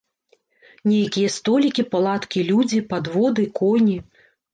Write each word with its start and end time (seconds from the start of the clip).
Нейкія 0.91 1.29
столікі, 1.33 1.85
палаткі, 1.95 2.39
людзі, 2.47 2.79
падводы, 2.95 3.45
коні. 3.61 3.99